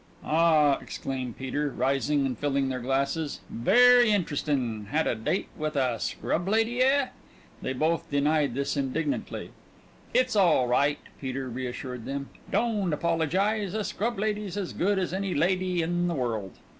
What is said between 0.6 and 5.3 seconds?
exclaimed Peter, rising and filling their glasses, "very interestin'. Had a